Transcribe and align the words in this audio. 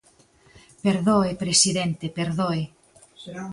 Perdoe, 0.85 1.29
presidente, 1.43 2.05
perdoe. 2.17 2.61